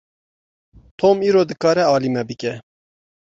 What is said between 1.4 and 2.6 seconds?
dikare alî me bike.